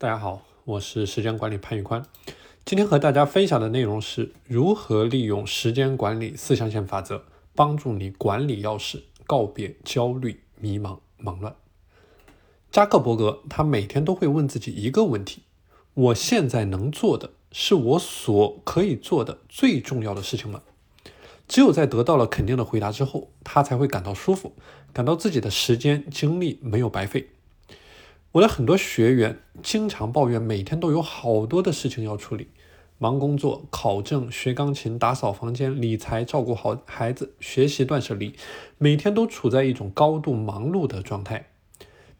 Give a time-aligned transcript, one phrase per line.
[0.00, 2.02] 大家好，我是时间管理潘宇宽。
[2.64, 7.22] 今天和大家分享的内容是如何利用时间管理四象限法则，
[7.54, 11.54] 帮助你管理钥匙，告别焦虑、迷茫、忙乱。
[12.72, 15.42] 扎克伯格他每天都会问自己一个问题：
[15.92, 20.62] 我现在能做的是我所可以做的最重要的事情吗？
[21.46, 24.54] 只有在得到了肯定的回答之后，他才会感到舒服，
[24.94, 27.28] 感到自己的时间精力没有白费。
[28.32, 32.46] 我的很多学员经常抱怨，每天都有好多的事情要处理，
[32.96, 38.36] 忙工作、考证、学钢琴、打扫房间、理财、照顾好孩子、学习断舍离，
[38.78, 41.50] 每天都处在一种高度忙碌的状态。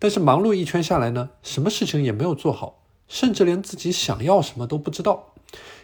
[0.00, 5.34] 但是忙碌一圈下来呢，什么事情也没有做好，甚至连自己想要什么都不知道。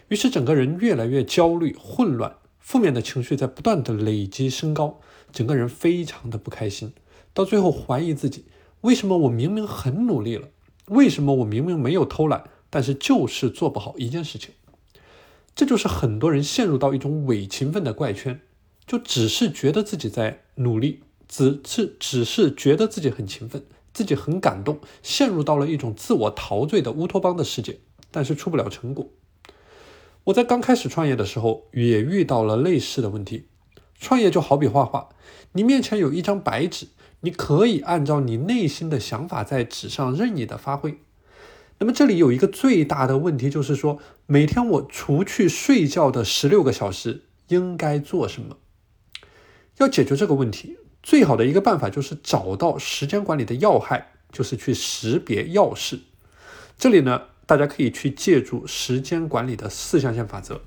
[0.09, 4.99] 于是整个人越来越焦虑、混乱，负面的情绪在不断的累积升高，
[5.31, 6.91] 整个人非常的不开心，
[7.33, 8.43] 到最后怀疑自己。
[8.81, 10.49] 为什么我明明很努力了？
[10.87, 14.51] 为什么我明明没有偷懒，但是就是做不好一件事情？
[15.55, 18.39] 这就是很多人陷入到一种伪勤奋的怪圈，
[18.85, 27.79] 就只是觉得自己在努力，只是只是觉得自己很勤奋，自己很感动，陷入到了一种自我陶醉的乌托邦的世界，
[28.11, 29.09] 但是出不了成果。
[30.25, 33.47] 我在刚开始创业的时候，也遇到了类似的问题。
[33.99, 35.09] 创业就好比画画，
[35.53, 36.87] 你面前有一张白纸。
[37.21, 40.99] 你可以按照你内心的想法在纸上任意的发挥。
[41.79, 48.57] 那么这里有一个最大的问题，就是说每天我除去睡觉的十六个小时应该做什么？
[49.77, 55.99] 要解决这个问题，最好的一个办法就是找到时间管理的要害，就是去识别要事。
[56.79, 60.61] 这里呢，大家可以去借助时间管理的四象限法则。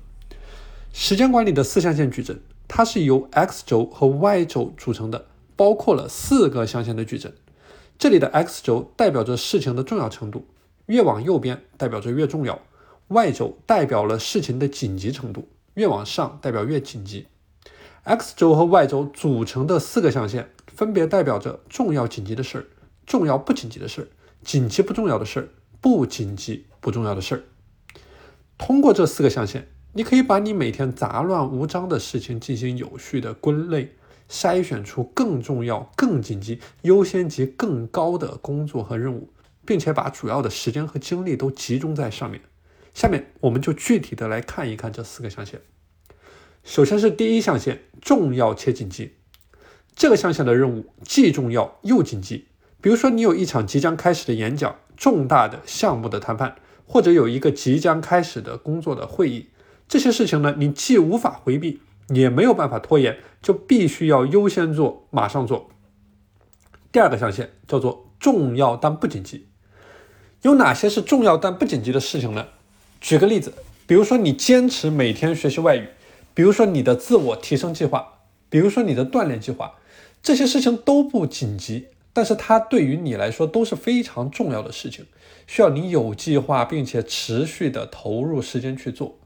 [0.93, 5.27] 时间管理的四象限矩阵，它是由 X 轴和 Y 轴组成的。
[5.61, 7.35] 包括了四个象限的矩阵，
[7.99, 10.47] 这里的 X 轴代表着事情的重要程度，
[10.87, 12.59] 越往右边代表着越重要
[13.09, 17.27] ；Y 轴代表了事情的紧急程度，越往上代表越紧急。
[18.01, 22.65] X 轴和 Y 轴组成的四个象限，分别代表着重要紧急的事儿、
[23.05, 24.07] 重要不紧急的事儿、
[24.43, 27.43] 紧急不重要的事儿、不紧急不重要的事儿。
[28.57, 33.93] 通过这四个象限，你可以把你每天杂乱无章的事情进行有序的归类。
[34.31, 39.29] 筛选出更重要、更紧急、优先级更高的工作和任务，
[39.65, 42.39] 并且把主要的时间和精力都集中在上面。
[42.93, 45.59] 下面我们就具体的来看一看这四个象限。
[46.63, 49.11] 首先是第一象限，重要且紧急。
[49.93, 52.45] 这个象限的任务既重要又紧急。
[52.79, 56.55] 比如说，你有一场即将开始的演讲、重大的项目的谈判，
[56.85, 59.49] 或者有一个即将开始的工作的会议，
[59.87, 61.81] 这些事情呢，你既无法回避。
[62.13, 65.69] 也没有办法拖延，就必须要优先做，马上做。
[66.91, 69.47] 第二个象限叫做重要但不紧急。
[70.41, 72.47] 有哪些是重要但不紧急的事情呢？
[72.99, 73.53] 举个例子，
[73.87, 75.87] 比如说你坚持每天学习外语，
[76.33, 78.19] 比如说你的自我提升计划，
[78.49, 79.75] 比如说你的锻炼计划，
[80.21, 85.05] 这些事情都不紧急，但是它对于你来说都是非常重要的事情，
[85.47, 89.19] 需要你有计划并且持续的投入时间去做。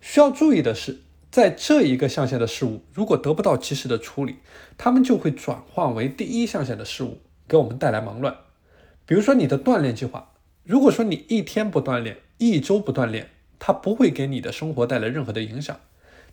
[0.00, 1.00] 需要注意的是。
[1.30, 4.36] 在这一个象限的事物，如果得不到及时的处理，
[4.76, 8.36] 它们就会转化为第一象限的事物，给我们带来忙乱。
[9.06, 10.32] 比如说你的锻炼计划，
[10.64, 13.30] 如果说你一天不锻炼，一周不锻炼，
[13.60, 15.78] 它不会给你的生活带来任何的影响。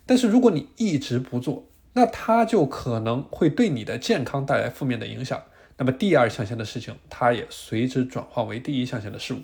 [0.04, 5.42] 但是如果你一直不做，那它就可能会对你的健康带来负面的影响。
[5.76, 9.42] 那么第二象限的事情，它也随之转化为第一象限的事物。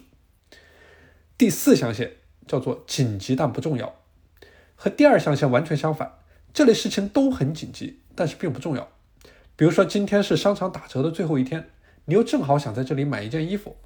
[1.38, 2.12] 第四象限
[2.46, 3.94] 叫做紧急但不重要。
[4.84, 6.18] 和第二象限完全相反，
[6.52, 8.86] 这类事情都很紧急，但是并不重要。
[9.56, 11.70] 比如说，今天是商场打折的最后一天，
[12.04, 13.78] 你又正好想在这里买一件衣服，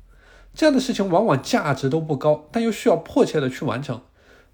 [0.54, 4.02] 这样的事情往往价值都不高，但又需要迫切的去完成。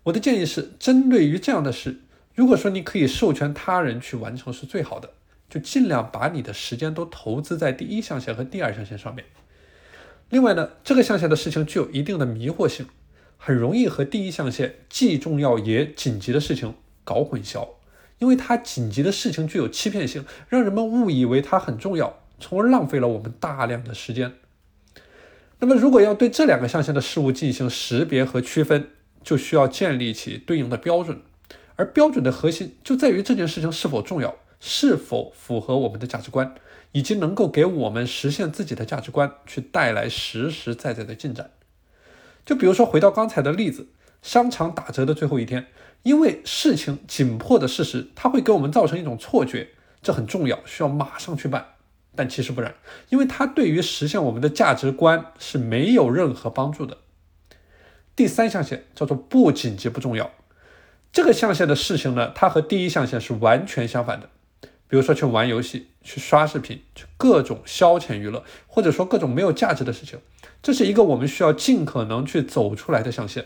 [0.03, 2.03] 我的建议是，针对于这样的事，
[2.35, 5.09] 如果说你可以授权他人去完成，是最好的，
[5.49, 9.25] 就尽量把你的时间都投资在第一象限和第二象限上面。
[10.29, 12.85] 另外呢，这个象限的事情具有一定的迷惑性。
[13.47, 17.69] 很容易和第一象限既重要也紧急的事情搞混淆，
[18.19, 24.33] 因为它紧急的事情具有欺骗性，让人们误以为它很重要，从而浪费了我们大量的时间。
[25.59, 28.89] 那么，如果要对这两个象限的事物进行识别和区分，
[29.23, 31.21] 就需要建立起对应的标准，
[31.77, 36.55] 而标准的核心就在于这件事情是否重要，是否符合我们的价值观，
[36.93, 41.51] 以及能够给我们实现自己的价值观去带来实实在在的进展。
[42.45, 43.89] 就比如说，回到刚才的例子，
[44.23, 45.67] 商场打折的最后一天，
[46.03, 49.69] 因为事情紧迫的事实，它会给我们造成一种错觉，
[50.03, 51.69] 这很重要，需要马上去办。
[52.17, 52.75] 但其实不然，
[53.09, 56.99] 因为它对于实现我们的价值观是没有任何帮助的。
[58.15, 60.31] 第三象限叫做不紧急不重要。
[61.13, 64.29] 这个象限的事情呢，它和第一象限是完全相反的。
[64.87, 70.21] 比如说去玩游戏、去刷视频、去各种消遣娱乐，或者说各种没有价值的事情，
[70.65, 73.45] 这是一个我们需要尽可能去走出来的象限。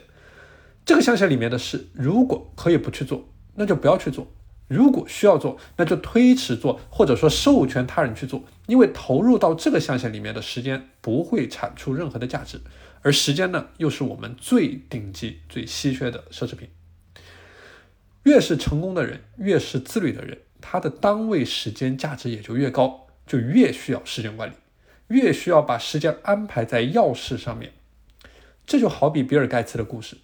[0.87, 4.29] 这个象限里面的事，如果可以不去做，那就不要去做；
[4.69, 8.45] 如果需要做，那就推迟做，或者说授权他人去做。
[8.69, 12.61] 因为投入到这个象限里面的时间不会产出任何的价值，
[13.03, 16.69] 而时间呢，又是我们最顶级、最稀缺的奢侈品。
[18.23, 24.53] 越是成功的人，越是自律的人，他的单位时间价值也就越高，就越需要时间管理，
[25.09, 27.73] 越需要把时间安排在要事上面。
[28.67, 30.17] 这就好比比尔盖茨的故事，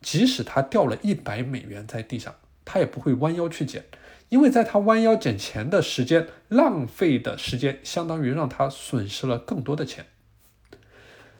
[0.00, 2.34] 即使他掉了一百美元在地上，
[2.64, 3.84] 他也不会弯腰去捡，
[4.28, 10.06] 因为在他弯腰捡钱的时间，浪费的时间相当于让他损失了更多的钱。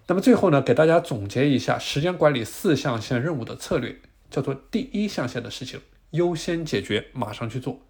[0.09, 3.97] 那么最后呢，给大家总结一下时间管理四象限任务的策略，
[4.29, 5.81] 叫做第一象限的事情。
[6.11, 7.83] 优先解决，马上去做。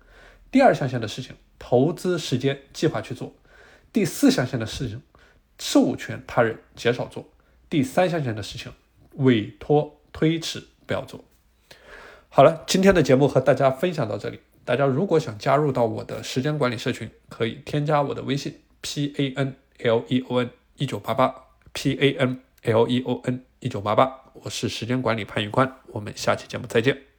[0.51, 3.33] 第二象限的事情，投资时间计划去做。
[3.93, 5.03] 第四象限的事情，
[5.59, 7.29] 授权他人减少做。
[7.69, 8.73] 第三象限的事情，
[9.17, 11.25] 委托推迟不要做。
[12.29, 14.41] 好了，今天的节目和大家分享到这里。
[14.65, 21.35] 大家如果想加入到我的时间管理社群，可以添加我的微信 p a n l e o n 一九八八
[21.73, 24.21] p a n l e o n 一九八八。
[24.35, 27.10] 我是时间管理潘玉宽，我们下期节目再见。